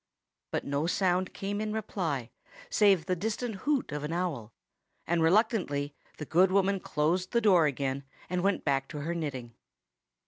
But 0.49 0.65
no 0.65 0.87
sound 0.87 1.31
came 1.31 1.61
in 1.61 1.73
reply, 1.73 2.31
save 2.71 3.05
the 3.05 3.15
distant 3.15 3.53
hoot 3.57 3.91
of 3.91 4.03
an 4.03 4.11
owl; 4.11 4.51
and 5.05 5.21
reluctantly 5.21 5.93
the 6.17 6.25
good 6.25 6.49
woman 6.51 6.79
closed 6.79 7.33
the 7.33 7.39
door 7.39 7.67
again, 7.67 8.05
and 8.27 8.41
went 8.41 8.65
back 8.65 8.87
to 8.87 9.01
her 9.01 9.13
knitting. 9.13 9.53